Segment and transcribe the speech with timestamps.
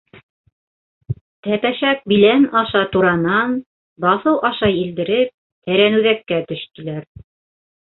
[1.47, 3.53] Тәпәшәк билән аша туранан,
[4.07, 5.33] баҫыу аша елдереп,
[5.71, 7.09] Тәрәнүҙәккә төштөләр.